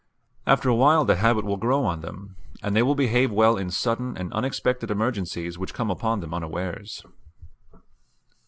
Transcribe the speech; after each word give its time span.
After 0.47 0.67
a 0.67 0.73
while 0.73 1.05
the 1.05 1.17
habit 1.17 1.45
will 1.45 1.57
grow 1.57 1.85
on 1.85 2.01
them, 2.01 2.35
and 2.63 2.75
they 2.75 2.81
will 2.81 2.95
behave 2.95 3.31
well 3.31 3.55
in 3.55 3.69
sudden 3.69 4.17
and 4.17 4.33
unexpected 4.33 4.89
emergencies 4.89 5.59
which 5.59 5.75
come 5.75 5.91
upon 5.91 6.21
them 6.21 6.33
unawares. 6.33 7.05